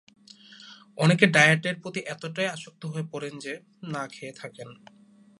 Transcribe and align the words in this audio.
অনেকে 0.97 1.25
ডায়েটের 1.27 1.75
প্রতি 1.75 1.99
এতটাই 1.99 2.47
আসক্ত 2.47 2.85
হয়ে 2.85 3.05
পড়েন 3.11 3.39
যে, 3.39 3.53
না 3.83 4.07
খেয়ে 4.07 4.33
থাকেন। 4.33 4.69